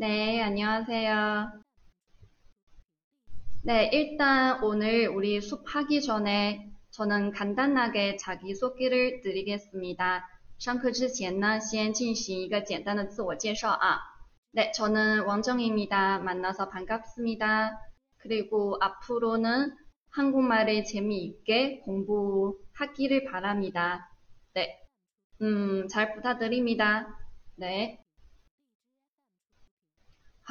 [0.00, 1.52] 네, 안녕하세요.
[3.64, 10.28] 네, 일단 오늘 우리 수업하기 전에 저는 간단하게 자기소개를 드리겠습니다.
[10.58, 13.98] 上课之前呢，先进行一个简单的自我介绍啊。
[14.52, 16.20] 네, 저는 왕정입니다.
[16.20, 17.78] 만나서 반갑습니다.
[18.16, 19.76] 그리고 앞으로는
[20.10, 24.10] 한국말을 재미있게 공부하기를 바랍니다.
[24.54, 24.78] 네,
[25.42, 27.06] 음, 잘 부탁드립니다.
[27.56, 27.99] 네.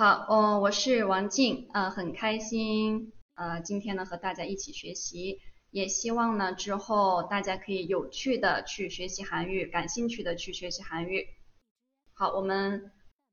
[0.00, 11.26] 好，哦，我是王静，呃，很开心，呃，今天呢和大家一起学习，也希望呢之后大家可以有趣的去学习韩语，感兴趣的去学习韩语。
[12.14, 12.90] 好，我们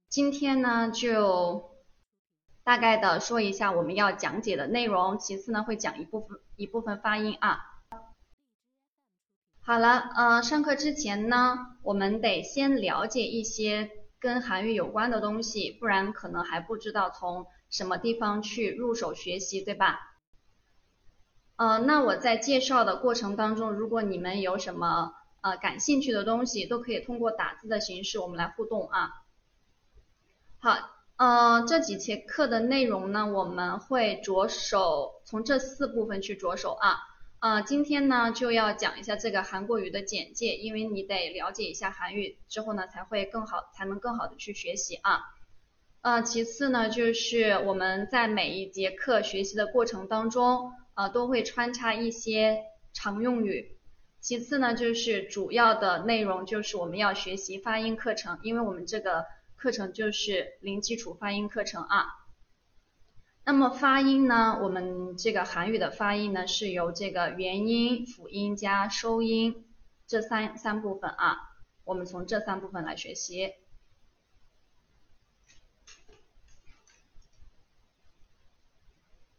[0.10, 1.72] 今天呢就
[2.66, 7.62] 大概的说一下我们要讲解的内容，其次呢会讲一部分一部分发音啊。
[9.62, 13.90] 好了，呃，上课之前呢，我们得先了解一些。
[14.20, 20.00] 跟韩语有关的东西，不然可能还不知道从什么地方去入手学习，对吧？
[21.56, 29.10] 呃，那我在介绍的过程当中，如果你们有什么呃感兴趣的东西，都可以通过打字的形式我们来互动啊。
[30.60, 30.78] 好，
[31.16, 36.98] 呃，这几节课的内容呢，我们会着手从这四部分去着手啊。
[37.40, 45.20] 呃，今天呢就要讲一下这个韩国语的简介，因为你得了解一下韩语之后呢，才会更好，才能更好的去学习啊。
[46.02, 53.78] 呃，其次呢，就是我们在每一节课学习的过程当中，呃，都会穿插一些常用语。
[54.20, 62.08] 其次呢，就是主要的内容就是我们要学习发音课程，因为我们这个课程就是零基础发音课程啊。
[63.48, 64.60] 那么发音呢？
[64.62, 69.66] 我们这个韩语的发音呢，是由这个元音、辅音加收音
[70.06, 71.38] 这三三部分啊。
[71.86, 73.54] 我们从这三部分来学习。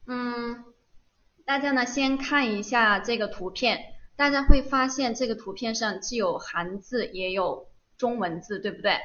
[0.07, 0.65] 嗯，
[1.45, 3.79] 大家呢先看一下这个图片，
[4.17, 7.69] 大家会发现这个图片上既有韩字也有
[7.99, 8.99] 中文字，对不对？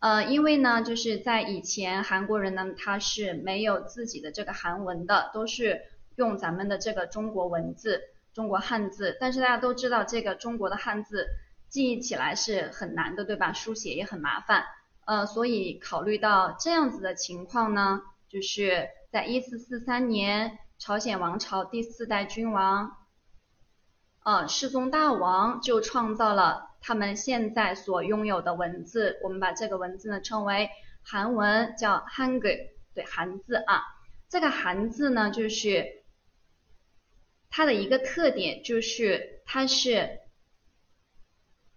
[0.00, 5.80] 呃，因为呢，就是在以前韩国人呢，他是没有自己的这个韩文的，都是
[6.16, 8.02] 用咱们的这个中国文字、
[8.34, 9.16] 中国汉字。
[9.18, 11.26] 但是大家都知道，这个中国的汉字
[11.70, 13.54] 记忆起来是很难的，对吧？
[13.54, 14.64] 书写也很麻烦。
[15.06, 22.92] 呃，所以考虑到这样子的情况呢，就是在一四四三年，朝鲜王朝第四代君王，
[24.22, 26.73] 呃，世宗大王就创造了。
[26.86, 30.68] 他们现在所拥有的文字，我们把这个文字呢称为
[31.02, 32.48] 韩文，叫汉字，
[32.94, 33.80] 对，韩字啊。
[34.28, 35.86] 这个韩字呢，就是
[37.48, 40.20] 它的一个特点，就是它是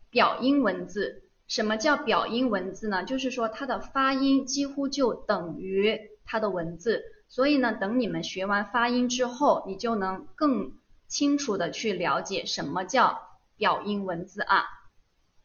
[0.10, 1.24] 表音文字。
[1.48, 3.06] 什么叫表音文字呢？
[3.06, 7.02] 就是说它的发音几乎就等于它的文字。
[7.30, 10.74] 所以呢，等你们学完发音之后，你就能更
[11.08, 13.22] 清楚的去了解什么叫
[13.56, 14.66] 表音文字啊。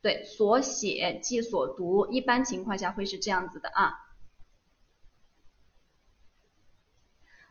[0.02, 3.94] 对，所写即所读，一般情况下会是这样子的啊。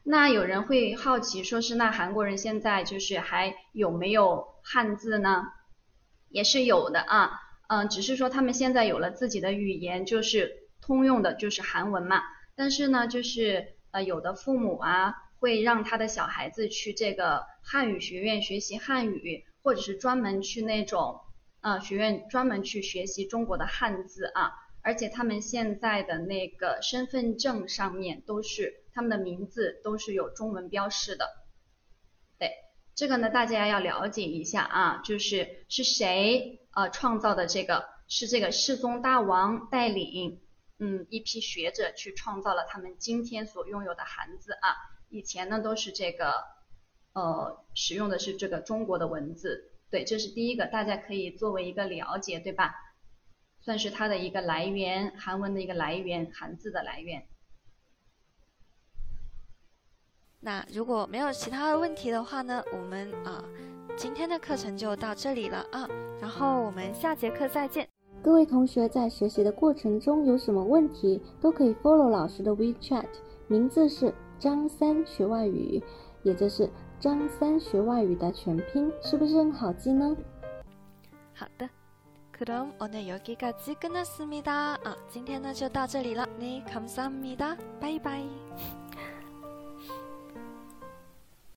[0.04, 5.46] 那有人会好奇，说是那韩国人现在就是还有没有汉字呢？
[6.28, 10.52] 也是有的啊，嗯，只是说他们现在有了自己的语言，就是
[10.82, 12.22] 通用的，就是韩文嘛。
[12.58, 21.22] 但是呢，就是呃，有的父母啊，会让他的小孩子去这个汉语学院学习汉语，或者是专门去那种。
[21.62, 24.52] 啊，学院专门去学习中国的汉字啊，
[24.82, 31.30] 而且他们现在的那个身份证上面都是他们的名字都是有中文标识的。
[32.38, 32.52] 对，
[32.96, 37.90] 这个呢大家要了解一下啊，就是是谁呃创造的这个？
[38.14, 40.42] 是这个世宗大王带领
[40.80, 44.76] 嗯一批学者去创造了他们今天所拥有的汉字啊，
[45.08, 46.44] 以前呢都是这个
[47.14, 49.71] 呃使用的是这个中国的文字。
[49.92, 52.74] 对，这是第一个，大家可以作为一个了解，对吧？
[53.60, 57.22] 算是它的一个来源，韩文的一个来源，韩字的来源。
[60.40, 63.44] 那如果没有其他的问题的话呢，我们啊
[63.98, 65.88] 今天的课程就到这里了啊，
[66.22, 67.86] 然后我们下节课再见。
[68.24, 73.10] 各位同学在学习的过程中有什么问题，都可以 follow 老师的 WeChat，
[73.48, 75.84] 名字是张三学外语，
[76.24, 76.70] 也就是。
[77.01, 80.17] 张三学外语的全拼是不是很好记呢？
[81.35, 81.69] 好的，
[82.33, 88.23] 그럼오늘여기까지끝났습니다啊，今天呢就到这里了，네감사합니 다， 拜拜。